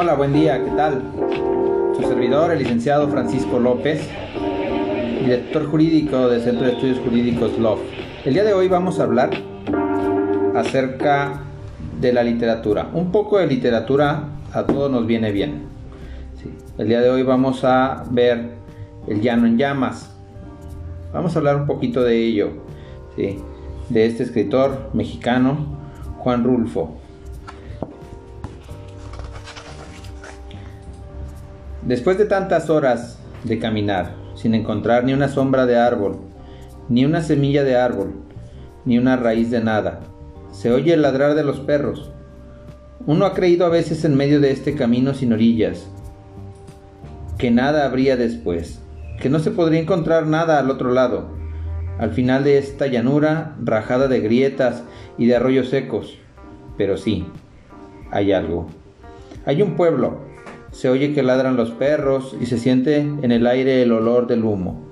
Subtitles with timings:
[0.00, 1.02] Hola, buen día, ¿qué tal?
[1.96, 4.08] Su servidor, el licenciado Francisco López,
[5.24, 7.80] director jurídico del Centro de Estudios Jurídicos LOF.
[8.24, 9.30] El día de hoy vamos a hablar
[10.54, 11.40] acerca
[12.00, 12.88] de la literatura.
[12.94, 14.22] Un poco de literatura
[14.52, 15.64] a todos nos viene bien.
[16.78, 18.52] El día de hoy vamos a ver
[19.08, 20.16] El llano en llamas.
[21.12, 22.50] Vamos a hablar un poquito de ello,
[23.16, 25.76] de este escritor mexicano,
[26.18, 27.07] Juan Rulfo.
[31.88, 36.18] Después de tantas horas de caminar, sin encontrar ni una sombra de árbol,
[36.90, 38.12] ni una semilla de árbol,
[38.84, 40.00] ni una raíz de nada,
[40.52, 42.12] se oye el ladrar de los perros.
[43.06, 45.88] Uno ha creído a veces en medio de este camino sin orillas,
[47.38, 48.82] que nada habría después,
[49.18, 51.30] que no se podría encontrar nada al otro lado,
[51.98, 54.82] al final de esta llanura rajada de grietas
[55.16, 56.18] y de arroyos secos.
[56.76, 57.26] Pero sí,
[58.10, 58.66] hay algo.
[59.46, 60.27] Hay un pueblo,
[60.78, 64.44] se oye que ladran los perros y se siente en el aire el olor del
[64.44, 64.86] humo.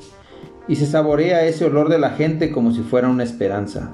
[0.67, 3.93] Y se saborea ese olor de la gente como si fuera una esperanza.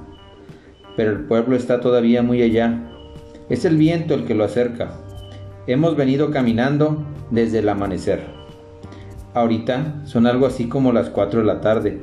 [0.96, 2.90] Pero el pueblo está todavía muy allá.
[3.50, 5.00] Es el viento el que lo acerca.
[5.66, 8.22] Hemos venido caminando desde el amanecer.
[9.34, 12.00] Ahorita son algo así como las 4 de la tarde.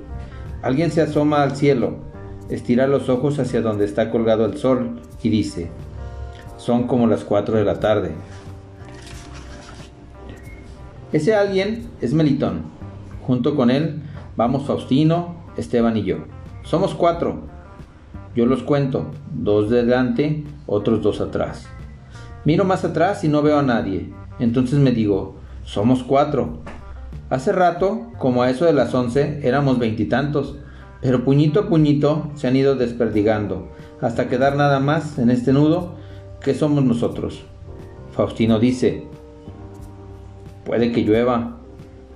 [0.61, 1.95] Alguien se asoma al cielo,
[2.47, 5.71] estira los ojos hacia donde está colgado el sol y dice,
[6.57, 8.11] son como las 4 de la tarde.
[11.11, 12.61] Ese alguien es Melitón.
[13.25, 14.03] Junto con él
[14.35, 16.17] vamos Faustino, Esteban y yo.
[16.63, 17.41] Somos cuatro.
[18.35, 21.67] Yo los cuento, dos delante, otros dos atrás.
[22.45, 24.13] Miro más atrás y no veo a nadie.
[24.39, 26.59] Entonces me digo, somos cuatro.
[27.31, 30.57] Hace rato, como a eso de las once, éramos veintitantos,
[31.01, 33.71] pero puñito a puñito se han ido desperdigando,
[34.01, 35.95] hasta quedar nada más en este nudo
[36.41, 37.43] que somos nosotros.
[38.11, 39.07] Faustino dice,
[40.69, 41.57] Puede que llueva.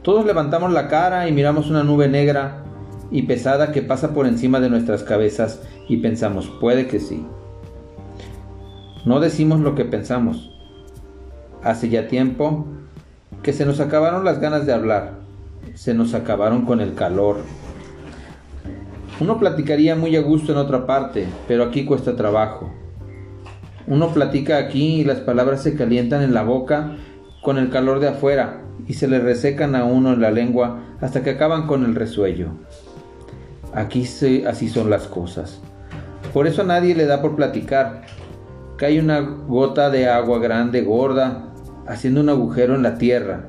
[0.03, 2.63] Todos levantamos la cara y miramos una nube negra
[3.09, 7.25] y pesada que pasa por encima de nuestras cabezas y pensamos, puede que sí.
[9.05, 10.51] No decimos lo que pensamos.
[11.63, 12.67] Hace ya tiempo
[13.41, 15.13] que se nos acabaron las ganas de hablar,
[15.73, 17.37] se nos acabaron con el calor.
[19.19, 22.71] Uno platicaría muy a gusto en otra parte, pero aquí cuesta trabajo.
[23.87, 26.97] Uno platica aquí y las palabras se calientan en la boca
[27.43, 31.21] con el calor de afuera y se le resecan a uno en la lengua hasta
[31.21, 32.47] que acaban con el resuello.
[33.73, 34.07] Aquí
[34.47, 35.59] así son las cosas.
[36.33, 38.03] Por eso a nadie le da por platicar.
[38.77, 41.53] Cae una gota de agua grande, gorda,
[41.85, 43.45] haciendo un agujero en la tierra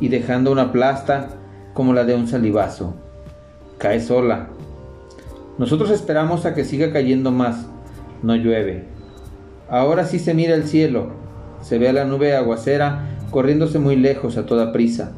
[0.00, 1.28] y dejando una plasta
[1.74, 2.96] como la de un salivazo.
[3.78, 4.48] Cae sola.
[5.58, 7.66] Nosotros esperamos a que siga cayendo más.
[8.22, 8.84] No llueve.
[9.70, 11.25] Ahora sí se mira el cielo
[11.66, 15.10] se ve a la nube aguacera corriéndose muy lejos a toda prisa.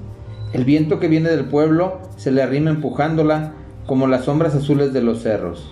[0.54, 3.52] El viento que viene del pueblo se le arrima empujándola
[3.86, 5.70] como las sombras azules de los cerros,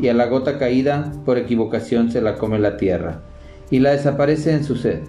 [0.00, 3.24] y a la gota caída por equivocación se la come la tierra,
[3.70, 5.00] y la desaparece en su sed.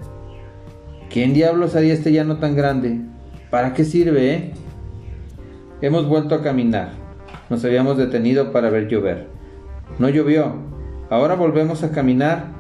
[1.10, 3.00] ¿Quién diablos haría este llano tan grande?
[3.50, 4.52] ¿Para qué sirve, eh?
[5.82, 6.92] Hemos vuelto a caminar.
[7.50, 9.28] Nos habíamos detenido para ver llover.
[10.00, 10.56] No llovió.
[11.10, 12.57] Ahora volvemos a caminar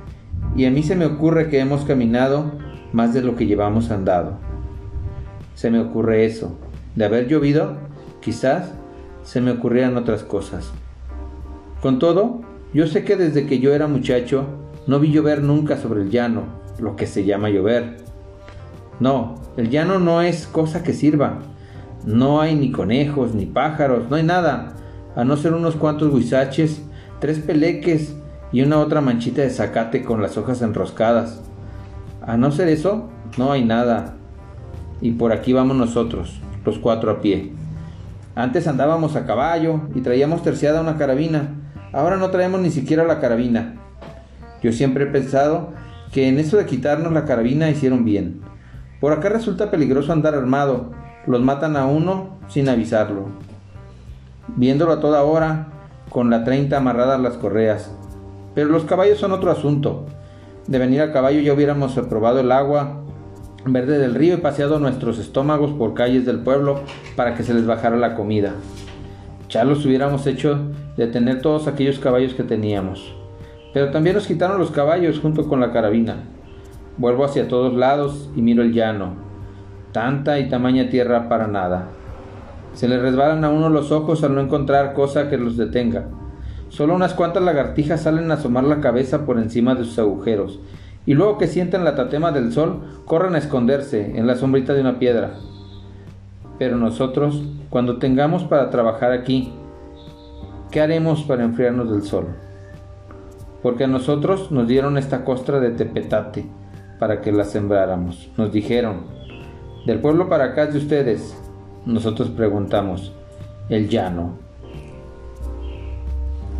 [0.57, 2.51] y a mí se me ocurre que hemos caminado
[2.91, 4.39] más de lo que llevamos andado.
[5.53, 6.57] Se me ocurre eso.
[6.95, 7.77] De haber llovido,
[8.21, 8.73] quizás
[9.23, 10.71] se me ocurrieran otras cosas.
[11.79, 12.41] Con todo,
[12.73, 14.47] yo sé que desde que yo era muchacho
[14.87, 16.45] no vi llover nunca sobre el llano,
[16.79, 17.97] lo que se llama llover.
[18.99, 21.37] No, el llano no es cosa que sirva.
[22.03, 24.73] No hay ni conejos, ni pájaros, no hay nada,
[25.15, 26.81] a no ser unos cuantos guisaches,
[27.19, 28.15] tres peleques
[28.51, 31.41] y una otra manchita de zacate con las hojas enroscadas.
[32.25, 34.15] A no ser eso, no hay nada.
[35.01, 37.51] Y por aquí vamos nosotros, los cuatro a pie.
[38.35, 41.55] Antes andábamos a caballo y traíamos terciada una carabina.
[41.91, 43.75] Ahora no traemos ni siquiera la carabina.
[44.61, 45.69] Yo siempre he pensado
[46.11, 48.41] que en eso de quitarnos la carabina hicieron bien.
[48.99, 50.91] Por acá resulta peligroso andar armado.
[51.25, 53.27] Los matan a uno sin avisarlo.
[54.55, 55.67] Viéndolo a toda hora,
[56.09, 57.91] con la 30 amarradas las correas.
[58.57, 60.07] Pero los caballos son otro asunto.
[60.65, 63.03] De venir a caballo ya hubiéramos probado el agua
[63.65, 66.81] verde del río y paseado nuestros estómagos por calles del pueblo
[67.15, 68.55] para que se les bajara la comida.
[69.47, 70.57] Ya los hubiéramos hecho
[70.97, 73.13] de tener todos aquellos caballos que teníamos.
[73.75, 76.23] Pero también nos quitaron los caballos junto con la carabina.
[76.97, 79.17] Vuelvo hacia todos lados y miro el llano.
[79.91, 81.89] Tanta y tamaña tierra para nada.
[82.73, 86.07] Se le resbalan a uno los ojos al no encontrar cosa que los detenga.
[86.69, 90.59] Solo unas cuantas lagartijas salen a asomar la cabeza por encima de sus agujeros,
[91.05, 94.81] y luego que sientan la tatema del sol, corran a esconderse en la sombrita de
[94.81, 95.35] una piedra.
[96.59, 99.53] Pero nosotros, cuando tengamos para trabajar aquí,
[100.71, 102.25] ¿qué haremos para enfriarnos del sol?
[103.63, 106.45] Porque a nosotros nos dieron esta costra de tepetate
[106.99, 108.29] para que la sembráramos.
[108.37, 109.03] Nos dijeron,
[109.85, 111.37] del pueblo para acá es de ustedes.
[111.85, 113.13] Nosotros preguntamos,
[113.69, 114.46] el llano.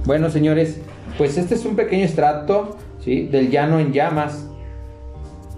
[0.05, 0.79] Bueno, señores,
[1.17, 4.49] pues este es un pequeño extracto del Llano en Llamas,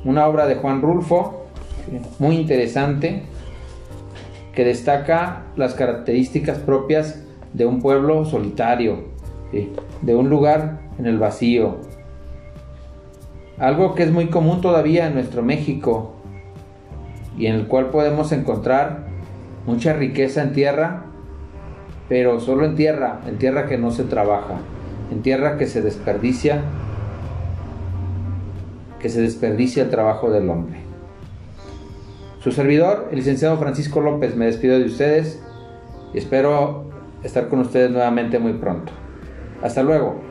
[0.06, 1.46] una obra de Juan Rulfo,
[2.20, 3.24] muy interesante,
[4.54, 9.06] que destaca las características propias de un pueblo solitario,
[10.02, 11.78] de un lugar en el vacío.
[13.58, 16.14] Algo que es muy común todavía en nuestro México
[17.38, 19.08] y en el cual podemos encontrar
[19.66, 21.06] mucha riqueza en tierra,
[22.10, 24.56] pero solo en tierra, en tierra que no se trabaja,
[25.12, 26.64] en tierra que se desperdicia
[29.00, 30.80] que se desperdicia el trabajo del hombre.
[32.44, 35.42] Su servidor, el licenciado Francisco López, me despido de ustedes
[36.14, 36.86] y espero
[37.24, 38.92] estar con ustedes nuevamente muy pronto.
[39.62, 40.29] Hasta luego.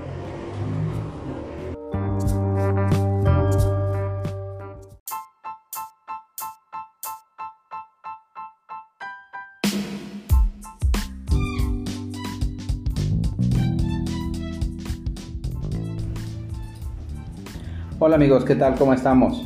[18.08, 18.74] Hola amigos, ¿qué tal?
[18.76, 19.44] ¿Cómo estamos?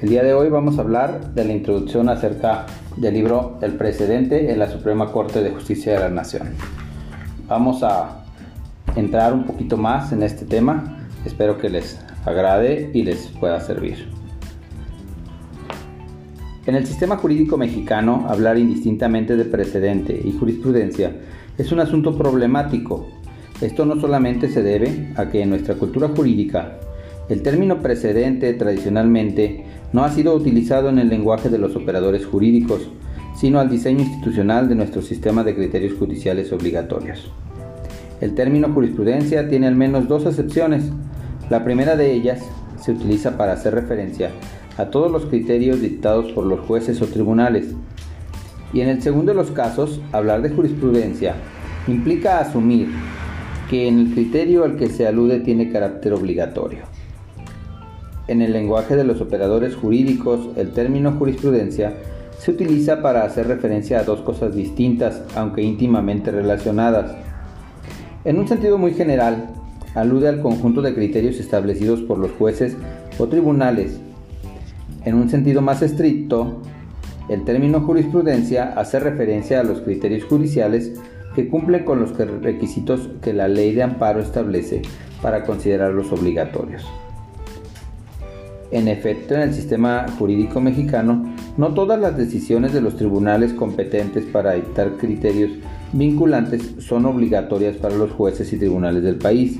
[0.00, 2.64] El día de hoy vamos a hablar de la introducción acerca
[2.96, 6.48] del libro El precedente en la Suprema Corte de Justicia de la Nación.
[7.48, 8.24] Vamos a
[8.96, 11.06] entrar un poquito más en este tema.
[11.26, 14.08] Espero que les agrade y les pueda servir.
[16.64, 21.12] En el sistema jurídico mexicano, hablar indistintamente de precedente y jurisprudencia
[21.58, 23.06] es un asunto problemático.
[23.60, 26.78] Esto no solamente se debe a que en nuestra cultura jurídica
[27.28, 32.88] el término precedente tradicionalmente no ha sido utilizado en el lenguaje de los operadores jurídicos,
[33.36, 37.30] sino al diseño institucional de nuestro sistema de criterios judiciales obligatorios.
[38.20, 40.90] El término jurisprudencia tiene al menos dos acepciones.
[41.50, 42.40] La primera de ellas
[42.80, 44.30] se utiliza para hacer referencia
[44.76, 47.74] a todos los criterios dictados por los jueces o tribunales.
[48.72, 51.34] Y en el segundo de los casos, hablar de jurisprudencia
[51.86, 52.88] implica asumir
[53.70, 56.97] que en el criterio al que se alude tiene carácter obligatorio.
[58.28, 61.94] En el lenguaje de los operadores jurídicos, el término jurisprudencia
[62.38, 67.16] se utiliza para hacer referencia a dos cosas distintas, aunque íntimamente relacionadas.
[68.26, 69.48] En un sentido muy general,
[69.94, 72.76] alude al conjunto de criterios establecidos por los jueces
[73.18, 73.98] o tribunales.
[75.06, 76.60] En un sentido más estricto,
[77.30, 80.92] el término jurisprudencia hace referencia a los criterios judiciales
[81.34, 84.82] que cumplen con los requisitos que la ley de amparo establece
[85.22, 86.84] para considerarlos obligatorios.
[88.70, 94.24] En efecto, en el sistema jurídico mexicano, no todas las decisiones de los tribunales competentes
[94.26, 95.52] para dictar criterios
[95.92, 99.58] vinculantes son obligatorias para los jueces y tribunales del país.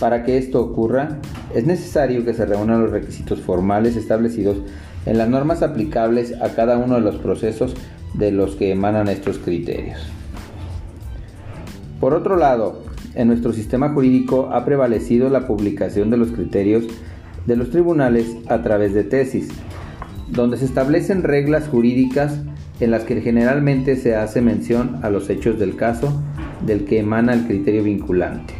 [0.00, 1.18] Para que esto ocurra,
[1.54, 4.58] es necesario que se reúnan los requisitos formales establecidos
[5.06, 7.74] en las normas aplicables a cada uno de los procesos
[8.14, 10.00] de los que emanan estos criterios.
[12.00, 12.82] Por otro lado,
[13.14, 16.84] en nuestro sistema jurídico ha prevalecido la publicación de los criterios
[17.50, 19.48] de los tribunales a través de tesis,
[20.28, 22.38] donde se establecen reglas jurídicas
[22.78, 26.22] en las que generalmente se hace mención a los hechos del caso
[26.64, 28.54] del que emana el criterio vinculante.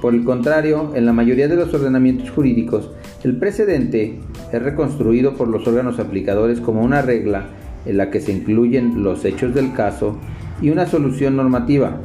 [0.00, 2.90] Por el contrario, en la mayoría de los ordenamientos jurídicos,
[3.22, 4.18] el precedente
[4.50, 7.48] es reconstruido por los órganos aplicadores como una regla
[7.84, 10.18] en la que se incluyen los hechos del caso
[10.62, 12.00] y una solución normativa.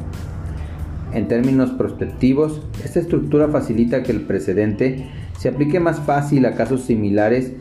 [1.14, 5.06] En términos prospectivos, esta estructura facilita que el precedente
[5.38, 7.52] se aplique más fácil a casos similares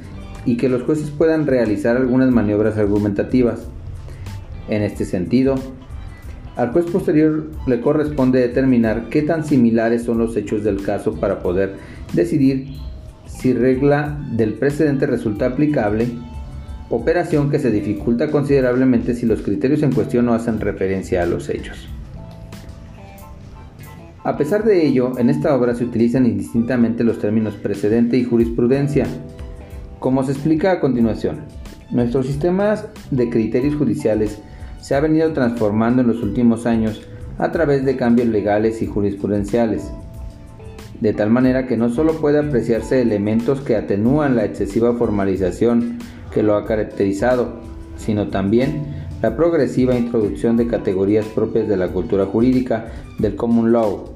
[0.46, 3.68] y que los jueces puedan realizar algunas maniobras argumentativas.
[4.70, 5.56] En este sentido,
[6.56, 11.40] al juez posterior le corresponde determinar qué tan similares son los hechos del caso para
[11.42, 11.76] poder
[12.14, 12.68] decidir
[13.26, 16.08] si regla del precedente resulta aplicable,
[16.90, 21.50] operación que se dificulta considerablemente si los criterios en cuestión no hacen referencia a los
[21.50, 21.90] hechos.
[24.26, 29.06] A pesar de ello, en esta obra se utilizan indistintamente los términos precedente y jurisprudencia,
[30.00, 31.42] como se explica a continuación.
[31.92, 34.42] Nuestros sistemas de criterios judiciales
[34.82, 37.04] se ha venido transformando en los últimos años
[37.38, 39.92] a través de cambios legales y jurisprudenciales,
[41.02, 46.00] de tal manera que no solo puede apreciarse elementos que atenúan la excesiva formalización
[46.34, 47.60] que lo ha caracterizado,
[47.96, 52.88] sino también la progresiva introducción de categorías propias de la cultura jurídica
[53.20, 54.15] del common law,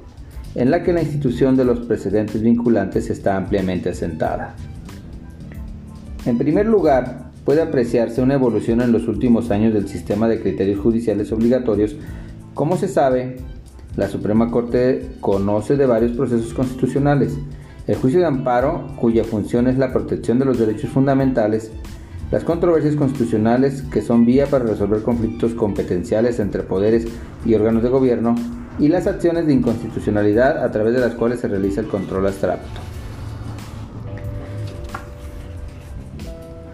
[0.60, 4.56] en la que la institución de los precedentes vinculantes está ampliamente asentada.
[6.26, 10.82] En primer lugar, puede apreciarse una evolución en los últimos años del sistema de criterios
[10.82, 11.96] judiciales obligatorios.
[12.56, 13.38] Como se sabe,
[13.96, 17.38] la Suprema Corte conoce de varios procesos constitucionales.
[17.88, 21.72] El juicio de amparo, cuya función es la protección de los derechos fundamentales,
[22.32, 27.08] las controversias constitucionales, que son vía para resolver conflictos competenciales entre poderes
[27.46, 28.36] y órganos de gobierno,
[28.80, 32.80] y las acciones de inconstitucionalidad a través de las cuales se realiza el control abstracto.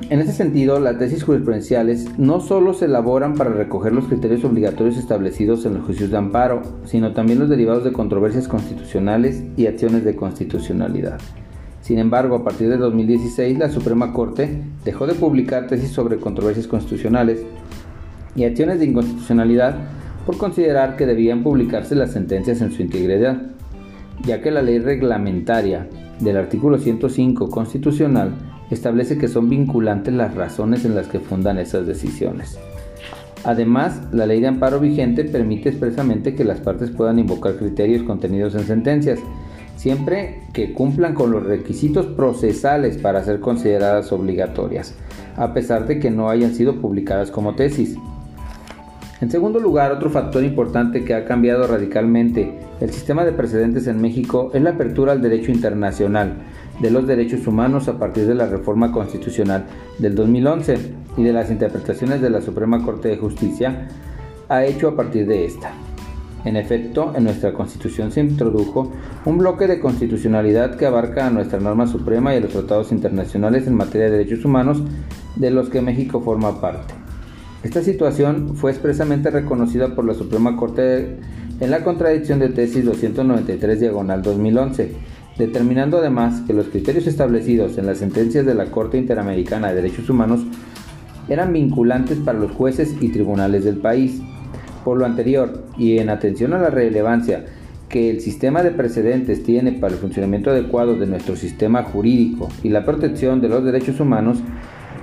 [0.08, 4.98] En ese sentido, las tesis jurisprudenciales no solo se elaboran para recoger los criterios obligatorios
[4.98, 10.06] establecidos en los juicios de amparo, sino también los derivados de controversias constitucionales y acciones
[10.06, 11.18] de constitucionalidad.
[11.82, 16.68] Sin embargo, a partir de 2016, la Suprema Corte dejó de publicar tesis sobre controversias
[16.68, 17.42] constitucionales
[18.36, 19.76] y acciones de inconstitucionalidad
[20.26, 23.42] por considerar que debían publicarse las sentencias en su integridad,
[24.24, 25.88] ya que la ley reglamentaria
[26.20, 28.32] del artículo 105 constitucional
[28.72, 32.58] establece que son vinculantes las razones en las que fundan esas decisiones.
[33.44, 38.56] Además, la ley de amparo vigente permite expresamente que las partes puedan invocar criterios contenidos
[38.56, 39.20] en sentencias,
[39.76, 44.96] siempre que cumplan con los requisitos procesales para ser consideradas obligatorias,
[45.36, 47.96] a pesar de que no hayan sido publicadas como tesis.
[49.22, 54.02] En segundo lugar, otro factor importante que ha cambiado radicalmente el sistema de precedentes en
[54.02, 56.34] México es la apertura al derecho internacional,
[56.82, 59.68] de los derechos humanos a partir de la reforma constitucional
[60.00, 60.78] del 2011
[61.16, 63.88] y de las interpretaciones de la Suprema Corte de Justicia
[64.50, 65.72] ha hecho a partir de esta.
[66.44, 68.92] En efecto, en nuestra Constitución se introdujo
[69.24, 73.66] un bloque de constitucionalidad que abarca a nuestra norma suprema y a los tratados internacionales
[73.66, 74.84] en materia de derechos humanos
[75.38, 77.05] de los que México forma parte.
[77.66, 81.18] Esta situación fue expresamente reconocida por la Suprema Corte
[81.60, 84.92] en la contradicción de tesis 293 diagonal 2011
[85.40, 90.08] determinando además que los criterios establecidos en las sentencias de la Corte Interamericana de Derechos
[90.12, 90.42] Humanos
[91.28, 94.22] eran vinculantes para los jueces y tribunales del país.
[94.84, 97.46] Por lo anterior, y en atención a la relevancia
[97.90, 102.70] que el sistema de precedentes tiene para el funcionamiento adecuado de nuestro sistema jurídico y
[102.70, 104.38] la protección de los derechos humanos,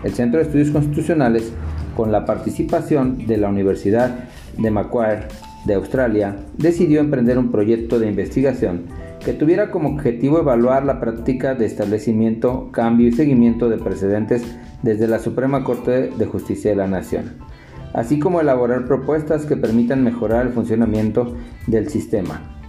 [0.04, 1.52] el Centro de Estudios Constitucionales,
[1.96, 5.26] con la participación de la Universidad de Macquarie
[5.64, 8.86] de Australia, decidió emprender un proyecto de investigación
[9.24, 14.42] que tuviera como objetivo evaluar la práctica de establecimiento, cambio y seguimiento de precedentes
[14.82, 17.34] desde la Suprema Corte de Justicia de la Nación,
[17.94, 21.36] así como elaborar propuestas que permitan mejorar el funcionamiento
[21.68, 22.61] del sistema.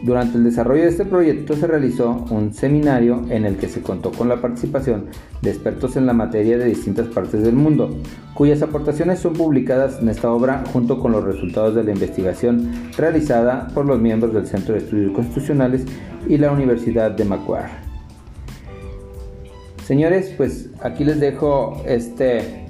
[0.00, 4.12] Durante el desarrollo de este proyecto se realizó un seminario en el que se contó
[4.12, 5.06] con la participación
[5.42, 7.90] de expertos en la materia de distintas partes del mundo,
[8.34, 13.66] cuyas aportaciones son publicadas en esta obra junto con los resultados de la investigación realizada
[13.74, 15.84] por los miembros del Centro de Estudios Constitucionales
[16.28, 17.88] y la Universidad de Macquarie.
[19.84, 22.68] Señores, pues aquí les dejo este,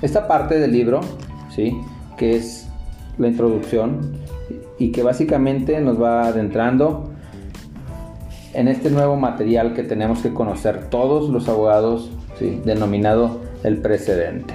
[0.00, 1.00] esta parte del libro,
[1.54, 1.76] ¿sí?
[2.16, 2.68] que es
[3.18, 4.00] la introducción
[4.80, 7.10] y que básicamente nos va adentrando
[8.54, 12.10] en este nuevo material que tenemos que conocer todos los abogados,
[12.64, 14.54] denominado el precedente.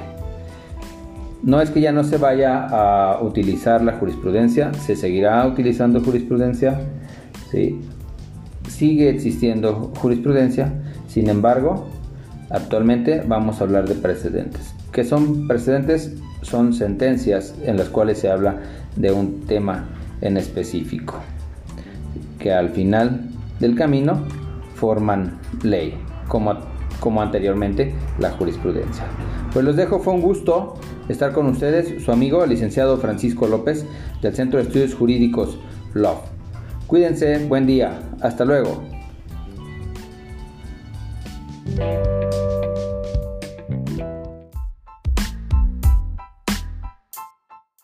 [1.44, 6.82] No es que ya no se vaya a utilizar la jurisprudencia, se seguirá utilizando jurisprudencia,
[7.52, 7.80] ¿sí?
[8.68, 10.74] sigue existiendo jurisprudencia,
[11.08, 11.86] sin embargo,
[12.50, 14.74] actualmente vamos a hablar de precedentes.
[14.92, 16.16] ¿Qué son precedentes?
[16.42, 18.58] Son sentencias en las cuales se habla
[18.96, 19.86] de un tema
[20.26, 21.16] en específico,
[22.40, 23.30] que al final
[23.60, 24.24] del camino
[24.76, 25.96] forman ley,
[26.28, 26.56] como,
[27.00, 29.04] como anteriormente la jurisprudencia.
[29.54, 30.76] Pues los dejo, fue un gusto
[31.08, 33.86] estar con ustedes, su amigo el licenciado Francisco López
[34.22, 35.60] del Centro de Estudios Jurídicos
[35.94, 36.22] Love.
[36.88, 38.95] Cuídense, buen día, hasta luego.